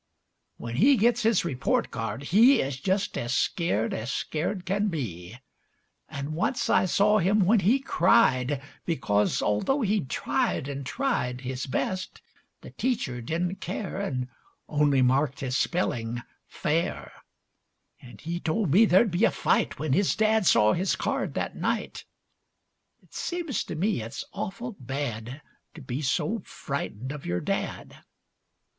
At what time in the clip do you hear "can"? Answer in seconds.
4.65-4.87